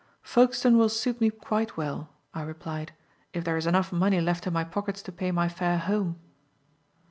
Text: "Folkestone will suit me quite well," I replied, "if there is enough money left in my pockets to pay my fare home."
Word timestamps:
"Folkestone 0.23 0.79
will 0.79 0.89
suit 0.89 1.21
me 1.21 1.29
quite 1.29 1.77
well," 1.77 2.09
I 2.33 2.41
replied, 2.41 2.91
"if 3.33 3.43
there 3.43 3.55
is 3.55 3.67
enough 3.67 3.91
money 3.91 4.19
left 4.19 4.47
in 4.47 4.53
my 4.53 4.63
pockets 4.63 5.03
to 5.03 5.11
pay 5.11 5.31
my 5.31 5.47
fare 5.47 5.77
home." 5.77 6.17